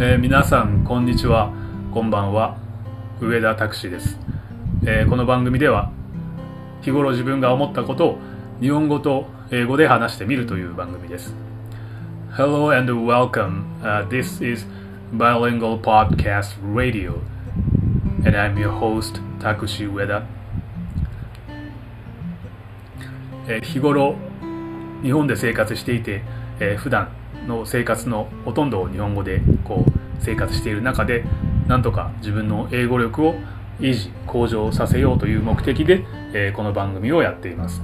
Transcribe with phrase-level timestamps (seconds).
[0.00, 1.52] えー、皆さんこんにちは。
[1.92, 2.56] こんばんは。
[3.20, 4.16] 上田拓司です、
[4.86, 5.90] えー、この番組では
[6.82, 8.18] 日頃自分が思ったことを
[8.60, 11.34] 日本語と英語で話してみるという番組です。
[12.30, 14.68] Hello and welcome、uh, This is
[15.12, 17.14] Bilingual Podcast Radio.
[18.24, 20.22] And I'm your host タクシ上田、
[23.48, 24.14] えー、日頃
[25.02, 26.22] 日本で生活していて、
[26.60, 27.08] えー、普段
[27.46, 31.24] の生活のほとんどを日本語でこう生活している中で
[31.66, 33.34] なんとか自分の英語力を
[33.80, 37.80] 維持向上させようという目的で、えー、この番組をやっています。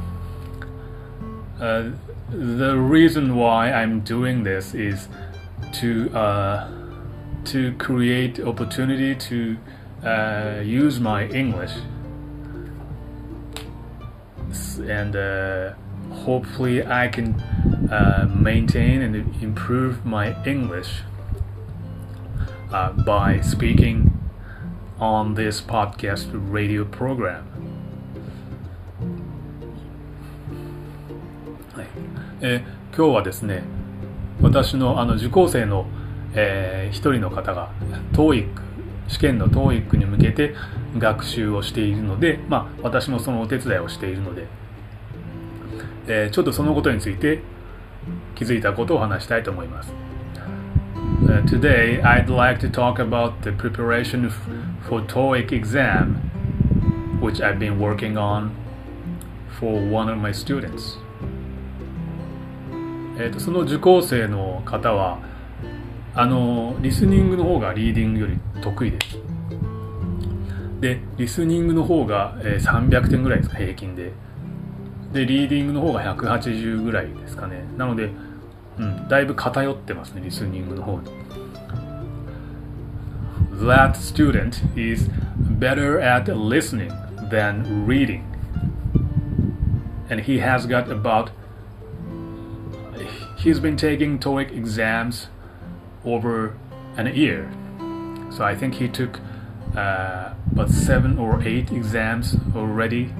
[1.60, 1.92] Uh,
[2.30, 5.08] the reason why I'm doing this is
[5.72, 6.68] to uh,
[7.44, 9.56] to create opportunity to
[10.02, 11.72] uh, use my English
[14.88, 15.74] and uh,
[16.24, 17.34] hopefully I can
[17.90, 21.02] uh, maintain and improve my English
[22.72, 24.10] uh, by speaking
[24.98, 27.44] on this podcast radio program.
[31.74, 31.86] はい
[32.40, 32.64] え、
[32.96, 33.62] 今日はですね
[34.40, 35.86] 私のあの受講生の、
[36.34, 37.70] えー、一人の方が
[38.12, 38.48] TOEIC
[39.08, 40.54] 試験の TOEIC に向けて
[40.96, 44.46] 学習をしているので、まあ、私もそのお手伝いをしているので
[46.06, 47.40] えー、ちょっとそのことについて
[48.34, 49.92] 気づいたことを話したいと思います。
[51.26, 54.30] Uh, today, I'd like to talk about the preparation
[54.88, 56.16] for TOEIC exam,
[57.20, 58.50] which I've been working on
[59.58, 60.98] for one of my students.
[63.16, 65.18] えと、その受講生の方は
[66.14, 69.18] あのリスニングの方がリーディングより得意です。
[70.80, 74.12] でリスニングの方が、えー、300点ぐらいですか平均で
[75.13, 78.11] でリーディングの方が180ぐらいですかねなので、
[78.77, 81.09] うん、だいぶ偏ってますねリスニングの方に
[83.61, 85.09] That student is
[85.59, 86.91] better at listening
[87.29, 88.23] than reading
[90.09, 91.31] and he has got about
[93.37, 95.27] he's been taking TOEIC exams
[96.05, 96.53] over
[96.95, 97.49] an year
[98.31, 99.19] so I think he took
[99.75, 103.11] uh, about seven or eight exams already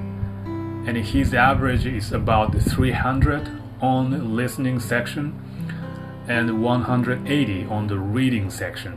[0.86, 3.48] And his average is about 300
[3.80, 5.32] on listening section
[6.28, 8.96] and 180 on the reading section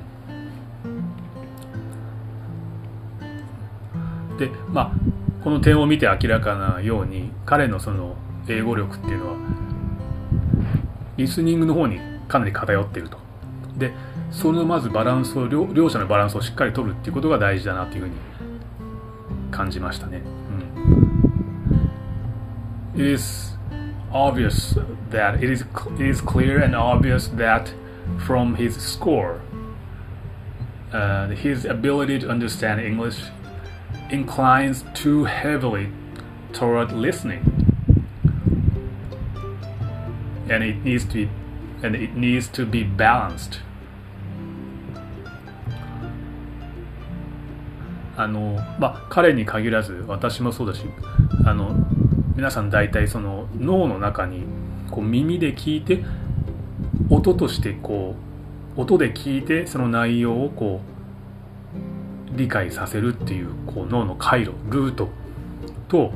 [4.38, 4.92] でまあ
[5.44, 8.16] この点を見て明らかなように彼のその
[8.47, 9.38] 英語力っていうのは
[11.18, 13.18] リスニングの方にかなり偏っていると
[13.78, 13.94] で
[14.31, 18.16] そのまずバランスを両両者のバランスをしっかり取るっていうことが大事だなというふうに
[19.52, 20.37] 感じましたね。
[22.97, 23.53] it is
[24.12, 24.77] obvious
[25.10, 25.65] that it is,
[25.99, 27.72] it is clear and obvious that
[28.19, 29.41] from his score,
[30.93, 33.22] uh, his ability to understand English
[34.10, 35.88] inclines too heavily
[36.53, 37.43] toward listening,
[40.50, 41.31] and it needs to be,
[41.83, 43.60] and it needs to be balanced.
[48.15, 50.83] あのまあ彼に限らず私もそうだし
[51.47, 51.75] あの
[52.38, 54.44] 皆さん大体その脳の中に
[54.92, 56.03] こう耳で聞いて
[57.09, 58.14] 音としてこ
[58.78, 60.81] う音で聞いてその内容をこ
[62.36, 65.09] う理解させるっていうこう脳の回路ルート
[65.88, 66.12] と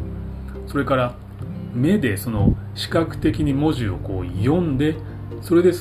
[0.67, 1.15] それから
[1.73, 4.97] 目でその視覚的に文字をこう読んで
[5.41, 5.71] それで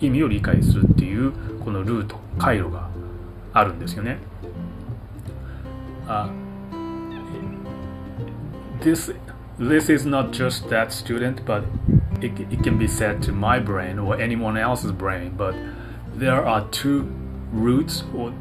[0.00, 1.32] 意味を理解するっていう
[1.64, 2.88] このルート回路が
[3.52, 4.18] あるんですよね。
[6.06, 6.30] あ
[8.80, 9.16] This
[9.68, 11.64] this is not just that student, but
[12.20, 15.34] it, it can be said to my brain or anyone else's brain.
[15.36, 15.54] But
[16.14, 17.02] there are two
[17.52, 18.32] routes, or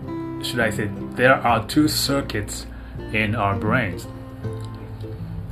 [0.43, 2.65] should I say, there are two circuits
[3.13, 4.07] in our brains.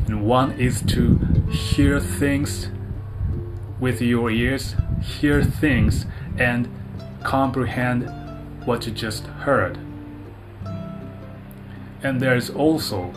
[0.08, 1.18] And one is to
[1.52, 2.70] hear things
[3.80, 6.06] with your ears, hear things,
[6.38, 6.68] and
[7.24, 8.10] comprehend
[8.66, 9.78] what you just heard.
[12.02, 13.14] And there's also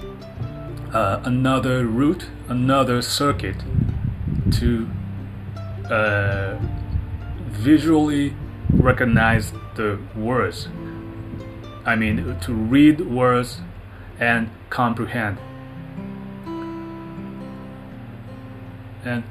[0.93, 3.57] uh, another route, another circuit
[4.59, 4.87] to
[5.89, 6.57] uh,
[7.49, 8.33] visually
[8.71, 10.67] recognize the words.
[11.85, 13.61] I mean, to read words
[14.19, 15.37] and comprehend.
[19.05, 19.23] And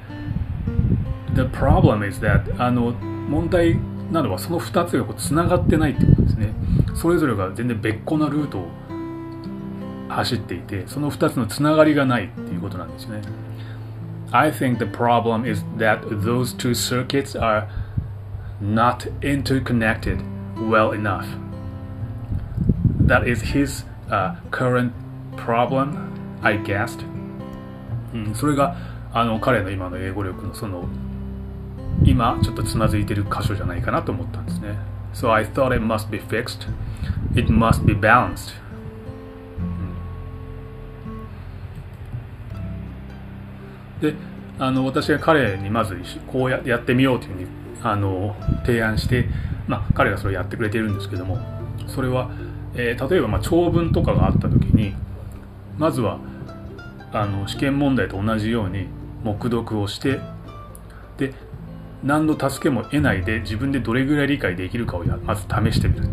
[1.35, 3.77] the problem is that あの問題
[4.11, 6.55] なのはその2つがつながってないってことですね。
[6.95, 8.71] それぞれが全然別個なルートを
[10.11, 13.23] 走っていてその2つのつながりがないっていうことなんですよね
[14.33, 17.69] I think the problem is that those two circuits are
[18.61, 20.21] not interconnected
[20.59, 21.27] well enough.
[23.01, 24.93] That is his、uh, current
[25.37, 26.13] problem,
[26.43, 27.05] I guessed.
[28.15, 28.77] うん、それが
[29.13, 30.89] あの彼の今の英語力のその
[32.05, 34.77] 今ちょっとつまずいてる箇所じゃないかなと思ったんですね。
[35.15, 36.69] So I thought it must be fixed.
[37.35, 38.55] It must be balanced.
[44.02, 44.16] で
[44.60, 47.48] あの私が彼にまずこうややってみようというふうに
[47.84, 49.28] あの提案して、
[49.68, 51.40] まあ、彼がそれをやってくれているんですけども
[51.88, 52.30] それは、
[52.76, 54.94] えー、例えばまあ長文とかがあった時に
[55.78, 56.20] まずは
[57.12, 58.88] あの試験問題と同じように
[59.24, 60.20] 黙読をして
[61.18, 61.34] で
[62.04, 66.10] 何の助けも得ないで自分でどれぐらい理解できるかをまず試してみる。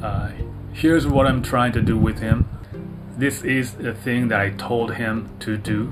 [0.00, 0.30] Uh,
[0.74, 2.44] here's what I'm trying to do with him.
[3.17, 5.91] This is the thing that I told him to do,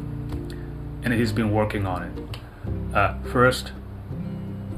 [1.04, 2.40] and he's been working on it.
[2.96, 3.74] Uh, first,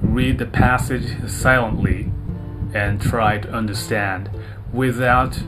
[0.01, 2.11] read the passage silently
[2.73, 4.29] and try to understand
[4.73, 5.39] without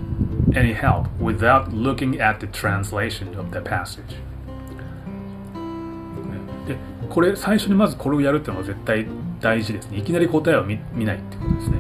[0.56, 4.18] any help, without looking at the translation of the passage.
[6.68, 6.78] で
[7.10, 9.08] これ最初にまずこれをやるっていうのは絶対
[9.40, 11.78] 大事ですねいきなり答えを見ないっていうことですね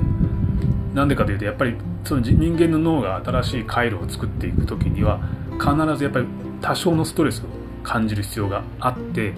[0.93, 1.75] なんでかというとやっぱり
[2.06, 5.20] その人間の脳が新しい回路を作っていく時には
[5.58, 6.26] 必ずやっぱり
[6.60, 7.46] 多少のストレスを
[7.82, 9.34] 感じる必要があって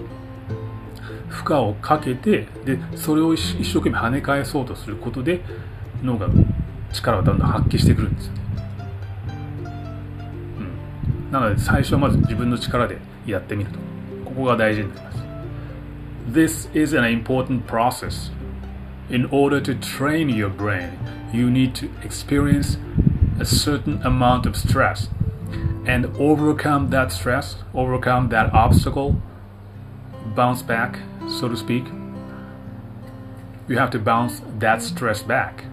[1.29, 5.41] 負荷をかけてでそれを一生懸命跳ね返そうとすることで
[6.03, 6.29] 脳が
[6.93, 8.41] 力をだんだん発揮してくるんですよね、
[10.59, 13.79] うん、なので最初はまず自分の力でやってみると。
[14.25, 15.19] ここが大事になります。
[16.32, 18.31] This is an important process.
[19.11, 20.91] In order to train your brain,
[21.32, 22.76] you need to experience
[23.38, 25.08] a certain amount of stress
[25.86, 29.20] and overcome that stress, overcome that obstacle,
[30.34, 30.98] bounce back,
[31.28, 31.84] so to speak.
[33.69, 35.64] You have to bounce that stress back.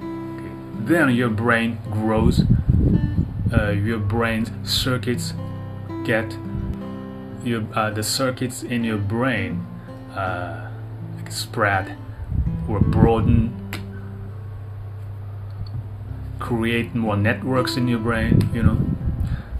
[0.00, 2.42] Then your brain grows,
[3.52, 5.34] uh, your brain circuits
[6.04, 6.36] get
[7.44, 9.64] your uh, the circuits in your brain
[10.14, 10.70] uh,
[11.28, 11.96] spread
[12.68, 13.52] or broaden
[16.42, 18.76] create more networks in your brain you know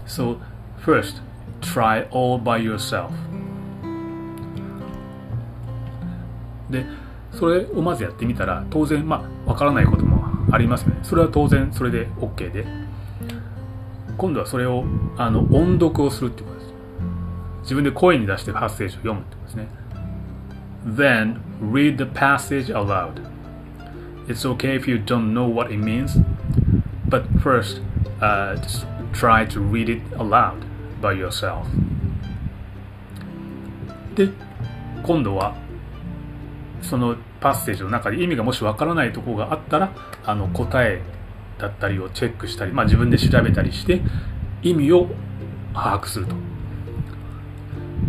[0.05, 0.37] so
[0.83, 1.21] first
[1.61, 3.09] try all by yourself
[6.69, 6.85] で
[7.31, 12.65] それをまずやってみたら当然まあわからないこともありますねそれは当然それで OK で
[14.17, 14.83] 今度はそれを
[15.17, 16.73] あの音読をするってことです
[17.61, 19.67] 自分で声に出してパッセージを読むってことですね
[20.85, 23.21] Then read the passage aloud
[24.27, 26.17] It's okay if you don't know what it means
[27.07, 27.81] but first
[28.21, 30.65] uh, just try to read it aloud
[31.01, 31.65] by yourself.
[34.15, 34.29] で
[35.03, 35.55] 今度は
[36.81, 39.91] そのパッセージの中で意味がもしわからないところがあったら
[40.23, 41.01] あの答え
[41.57, 44.01] だったりをチェックしたり、まあ、自分で調べたりして
[44.61, 45.07] 意味を
[45.73, 46.35] 把握すると。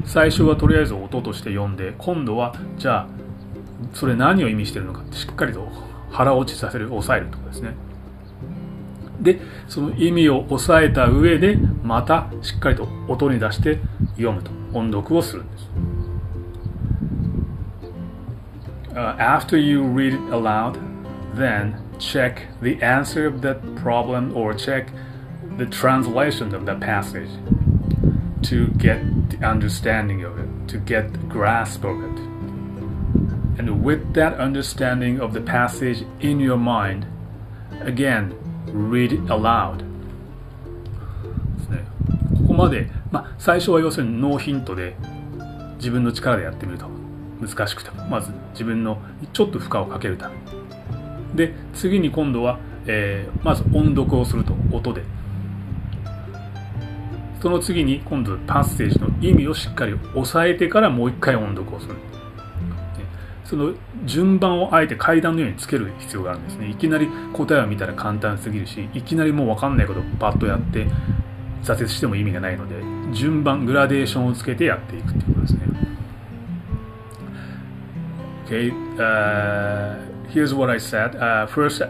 [0.05, 3.09] 最初はとりあえず音として読んで今度はじゃあ
[3.95, 5.67] それ何を意味してるのかってしっかりと
[6.11, 7.75] 腹落ちさせる抑えるとかですね。
[9.22, 13.80] でその意味を抑えた上でまたしっかりと音に出して
[14.16, 15.70] 読むと音読をするんです
[18.96, 20.78] Uh, after you read it aloud,
[21.34, 24.92] then check the answer of that problem or check
[25.58, 27.30] the translation of the passage
[28.42, 29.00] to get
[29.30, 32.20] the understanding of it, to get the grasp of it.
[33.60, 37.06] And with that understanding of the passage in your mind,
[37.82, 38.34] again,
[38.75, 39.79] read it aloud.
[39.79, 39.85] で
[41.65, 41.85] すね、
[42.43, 44.97] ここまで、まあ、最初は要するにノーヒントで
[45.77, 46.87] 自分の力でやってみると。
[47.41, 48.99] 難しくてまず自分の
[49.33, 50.37] ちょっと負荷をかけるため。
[51.35, 54.55] で次に今度は、えー、まず音読をすると。
[54.73, 55.03] 音で。
[57.43, 61.95] その次に今度パッセージの意味をしっかり押さえてからもう一回音読をする。
[63.55, 63.73] その
[64.05, 70.89] 順番をあえて階段のようにつける必要があるんですねいきなり答えを見たら簡単すぎるしいきなりもう分かんないことをパッとやって
[71.63, 72.75] 挫折しても意味がないので
[73.15, 75.61] 順番グラデーションをつけてやっていくっていうことですね
[78.47, 79.97] Okay, uh,
[80.29, 81.17] here's what I said.
[81.17, 81.81] Uh, first,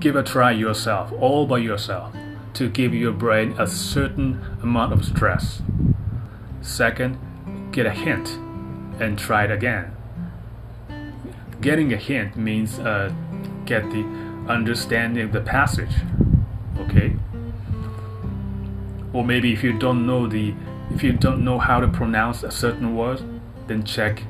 [0.00, 2.12] give a try yourself, all by yourself,
[2.52, 5.62] to give your brain a certain amount of stress.
[6.60, 7.16] Second,
[7.72, 8.38] get a hint
[9.00, 9.94] and try it again.
[11.64, 13.10] Getting a hint means uh,
[13.64, 14.04] get the
[14.48, 15.94] understanding of the passage.
[16.78, 17.16] Okay?
[19.14, 20.54] Or maybe if you don't know the
[20.90, 23.22] if you don't know how to pronounce a certain word,
[23.66, 24.24] then check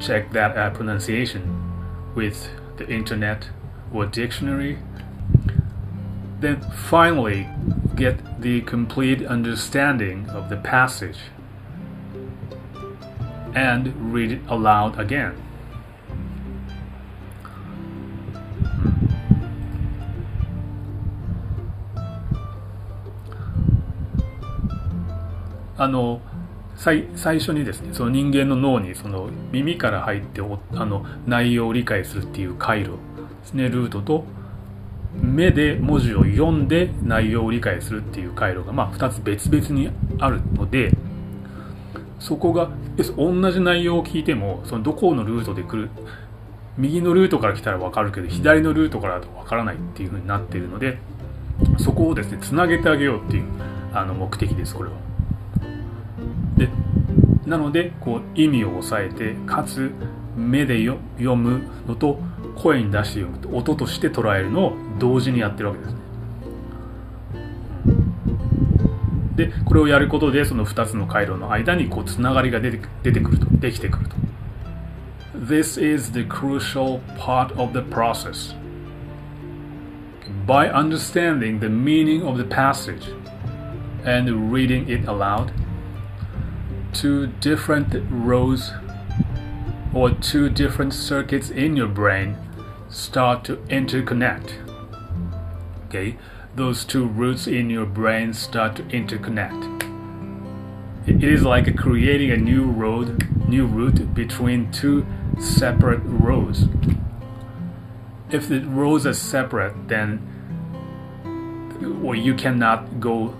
[0.00, 1.42] check that uh, pronunciation
[2.16, 3.48] with the internet
[3.94, 4.80] or dictionary.
[6.40, 7.46] Then finally
[7.94, 11.18] get the complete understanding of the passage
[13.54, 15.40] and read it aloud again.
[25.80, 26.20] あの
[26.76, 30.42] 最最初にですねその人間の脳にその耳から入って
[30.74, 32.96] あの内容を理解するっていう回路で
[33.44, 34.24] すねルートと
[35.14, 40.92] 目で文字を読んで内容を理解するっていう回路が、まあ、2つ別々にあるので
[42.18, 42.70] そこが
[43.16, 45.88] 同じ内容を聞いてもそのどこのルートで来る
[46.76, 50.98] 右のルートから来たら分かるけど左のルートからだと分からないっていう風になっているので
[51.78, 53.44] そこをですねつなげてあげようっていう
[53.94, 55.09] あの目的ですこれは。
[56.60, 56.68] で
[57.46, 59.90] なのでこう意味を抑えてかつ
[60.36, 61.00] 目で読
[61.36, 62.20] むのと
[62.54, 66.00] 声に出して読むと音として捉えるのを同時にやってるわけですね。
[69.36, 74.16] でこれをやることでその2つの回路の間にこうつながりが出て出てくるとできてくると。
[75.34, 78.54] This is the crucial part of the process.
[80.46, 83.14] By understanding the meaning of the passage
[84.04, 85.52] and reading it aloud,
[86.92, 88.72] two different rows
[89.94, 92.36] or two different circuits in your brain
[92.88, 94.52] start to interconnect.
[95.86, 96.16] Okay,
[96.54, 99.80] those two roots in your brain start to interconnect.
[101.06, 105.06] It is like creating a new road, new route between two
[105.38, 106.66] separate roads.
[108.30, 110.26] If the roads are separate, then
[111.80, 113.34] well, you cannot go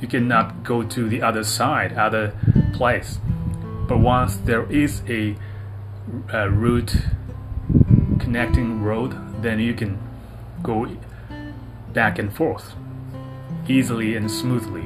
[0.00, 2.32] you cannot go to the other side, other
[2.72, 3.18] place.
[3.88, 5.36] But once there is a,
[6.32, 6.96] a route
[8.18, 9.98] connecting road, then you can
[10.62, 10.88] go
[11.92, 12.74] back and forth
[13.68, 14.84] easily and smoothly.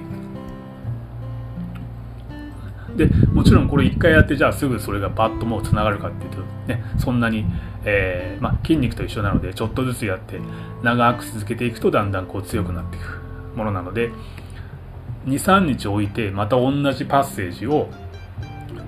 [2.96, 7.46] でもちろんこれ一回やってじゃあすぐそれがバッともうつながるかっていうとねそんなに、
[7.84, 10.40] えーまあ、筋肉と一緒なのでちょっとずつやって
[10.82, 13.20] 長く続けていくとだんだんこう強くなっていく
[13.56, 14.10] ものなので
[15.26, 17.88] 23日置いてまた同じパッセージを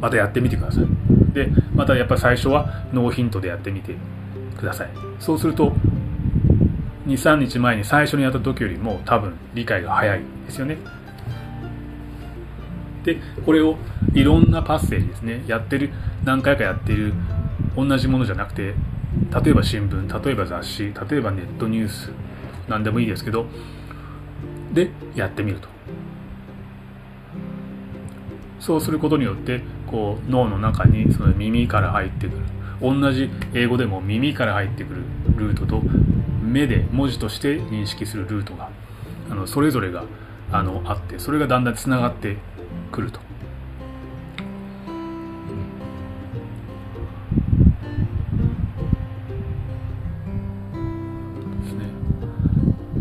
[0.00, 0.84] またやってみてください。
[1.32, 3.94] でまたやっぱ最初はノーヒントでやってみて
[4.58, 4.90] ください。
[5.18, 5.72] そうすると
[7.06, 10.78] 23日前に最初にやった時よりも多分理解が早いですよね。
[13.04, 13.76] でこれを
[14.14, 15.44] いろんなパッセージですね。
[15.46, 15.90] やってる
[16.24, 17.12] 何回かやってる
[17.76, 18.74] 同じものじゃなくて
[19.44, 22.12] 例えば新聞例えば雑誌例えばネットニュース
[22.68, 23.46] 何でもいいですけど
[24.72, 25.68] でやってみると。
[28.62, 32.44] そうすることによってこう脳の中にその耳から入ってくる
[32.80, 35.02] 同じ英語でも耳から入ってくる
[35.36, 35.82] ルートと
[36.40, 38.70] 目で文字として認識するルートが
[39.30, 40.04] あのそれぞれが
[40.52, 42.36] あのあってそれがだんだんつながって
[42.92, 43.20] くると。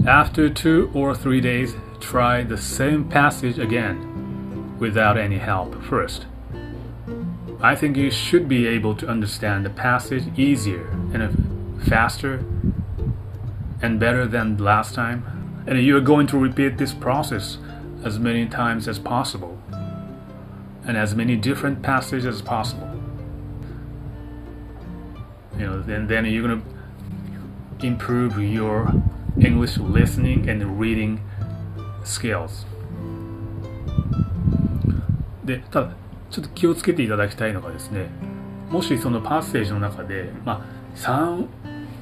[0.03, 4.10] After two or three days, try the same passage again.
[4.81, 6.25] Without any help first.
[7.61, 12.43] I think you should be able to understand the passage easier and faster
[13.79, 15.63] and better than last time.
[15.67, 17.59] And you are going to repeat this process
[18.03, 19.61] as many times as possible
[20.87, 22.89] and as many different passages as possible.
[25.59, 28.91] You know, then, then you're going to improve your
[29.39, 31.21] English listening and reading
[32.03, 32.65] skills.
[35.45, 35.91] でただ
[36.29, 38.07] ちょっと気をつけていただきたいのがですね
[38.69, 41.45] もしそのパッセージの中で、まあ、3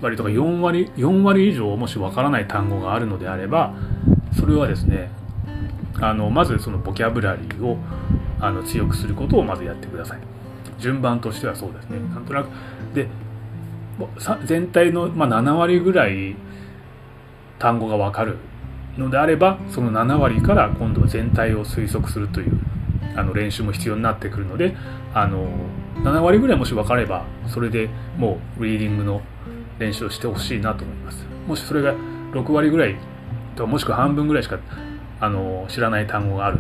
[0.02, 3.74] 割とか4割4割以上もしわからない単語があるのであれば
[4.38, 5.10] それはですね
[6.00, 7.78] あのまずそのボキャブラリーを
[8.40, 10.20] あの強くすることをまずやってください。
[10.80, 12.00] 順番としてはそうですね。
[12.00, 12.50] なんとなく。
[12.94, 13.10] で
[14.46, 16.36] 全体の、ま、7割ぐらい
[17.58, 18.38] 単語がわかる
[18.98, 22.58] のであればその7割から今度は全体を推測するという
[23.16, 24.76] あの練習も必要になってくるので
[25.14, 25.48] あの
[26.04, 29.22] 7割ぐらいもし分かればそれでもうリーディングの
[29.80, 31.26] 練習をしてほしいなと思います。
[31.48, 31.94] もしそれが
[32.34, 32.96] 6割ぐらい
[33.56, 34.60] ともしくは半分ぐらいしか
[35.20, 36.60] あの知らない単語がある。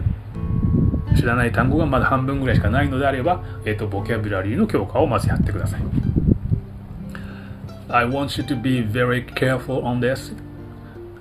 [1.15, 5.81] 知らない単語がまだ半分ぐらいしかないのであれば、えーと、ボキャブラリーの強化をまずやってください。
[7.89, 10.33] I want you to be very careful on this.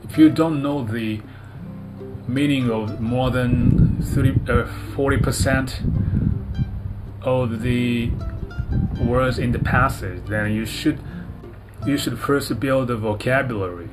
[0.08, 1.20] If you don't know the
[2.28, 6.18] meaning of more than 30, uh, 40%
[7.22, 8.10] of the
[9.00, 11.00] words in the passage, then you should
[11.86, 13.88] you should first build the vocabulary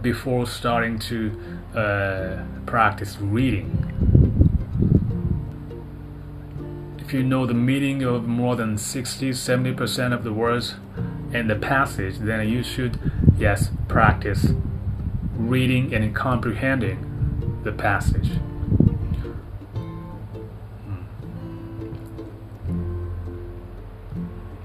[0.00, 1.38] before starting to
[1.74, 3.68] uh, practice reading.
[6.98, 10.76] If you know the meaning of more than 60 70% of the words
[11.32, 12.98] in the passage, then you should,
[13.36, 14.52] yes, practice
[15.34, 17.09] reading and comprehending
[17.64, 18.40] the passage.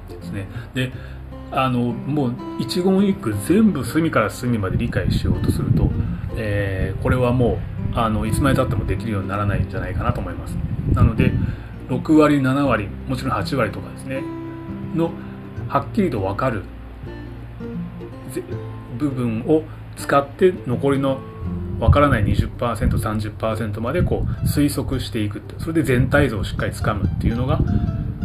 [0.09, 0.47] ですね。
[0.73, 0.91] で
[1.51, 5.89] あのもう一言一句全部隅から隅まで理解しようとすると、
[6.35, 7.59] えー、これはも
[7.93, 10.57] うあのいつまでたってもできるようにならないんじゃないかなと思います
[10.93, 11.31] なので
[11.87, 14.21] 6割7割もちろん8割とかですね
[14.95, 15.11] の
[15.67, 16.63] はっきりと分かる
[18.97, 19.63] 部分を
[19.95, 21.19] 使って残りの
[21.79, 27.59] 分からない 20%30% までこう推測していくそれで全体像をしっかりつかむっていうのが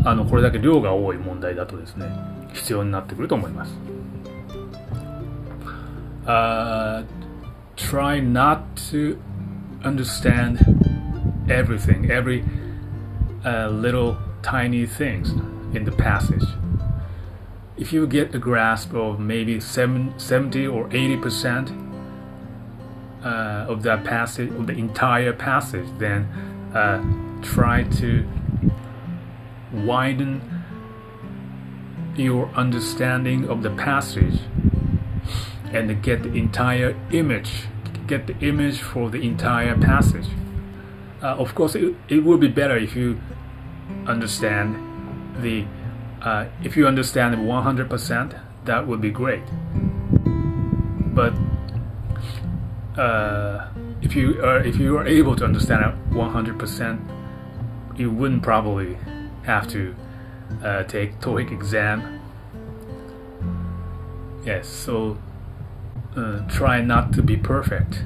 [0.05, 2.07] あのこれだけ量が多い問題だとですね
[2.53, 3.75] 必要になってくると思います。
[6.27, 7.05] Uh,
[7.77, 9.19] try not to
[9.83, 10.59] understand
[11.49, 12.45] everything, every
[13.45, 15.33] uh, little tiny things
[15.75, 16.45] in the passage.
[17.77, 21.73] If you get a grasp of maybe 70 or 80 percent
[23.25, 26.25] uh, of that passage, of the entire passage, then
[26.75, 27.03] uh,
[27.43, 28.27] try to
[29.73, 30.41] widen
[32.17, 34.41] your understanding of the passage
[35.73, 37.65] and get the entire image,
[38.07, 40.27] get the image for the entire passage.
[41.23, 43.21] Uh, of course, it, it would be better if you
[44.07, 44.75] understand
[45.43, 45.65] the,
[46.23, 49.43] uh, if you understand 100%, that would be great.
[51.15, 51.35] But
[53.01, 53.69] uh,
[54.03, 58.99] if you are if you are able to understand it 100%, you wouldn't probably
[59.45, 59.95] have to
[60.63, 62.21] uh, take TOEIC exam.
[64.45, 65.19] Yes, so
[66.17, 68.05] uh, try not to be perfect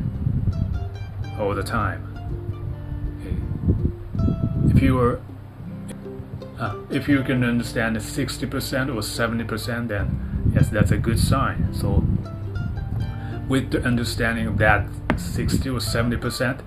[1.38, 2.00] all the time.
[3.20, 4.76] Okay.
[4.76, 5.20] If you are
[6.58, 11.74] uh, if you can understand 60% or 70%, then yes, that's a good sign.
[11.74, 12.04] So,
[13.47, 16.61] with the understanding of that 60 or 70%,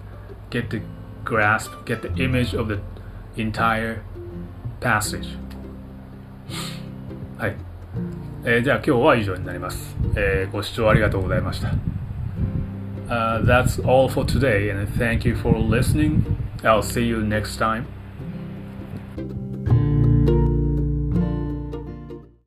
[0.50, 0.82] get the
[1.24, 2.80] grasp, get the image of the
[3.36, 4.02] entire
[4.80, 5.38] passage.
[7.38, 7.56] はい。
[8.44, 9.96] えー、じゃあ今日は以上になります。
[10.16, 11.72] えー、ご視聴ありがとうございました。
[13.08, 16.22] Uh, that's all for today and thank you for listening.
[16.62, 17.84] I'll see you next time.